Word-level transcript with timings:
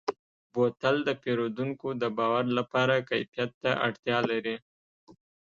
بوتل 0.53 0.95
د 1.07 1.09
پیرودونکو 1.23 1.87
د 2.01 2.03
باور 2.17 2.45
لپاره 2.57 3.05
کیفیت 3.09 3.51
ته 3.61 3.71
اړتیا 3.85 4.17
لري. 4.31 4.55